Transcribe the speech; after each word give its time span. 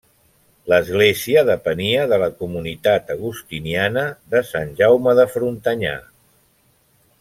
L'església 0.71 1.43
depenia 1.49 2.07
de 2.13 2.19
la 2.23 2.31
comunitat 2.41 3.13
agustiniana 3.17 4.09
de 4.37 4.45
Sant 4.53 4.75
Jaume 4.83 5.19
de 5.23 5.31
Frontanyà. 5.39 5.97